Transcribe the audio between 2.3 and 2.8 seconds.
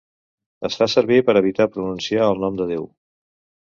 el nom de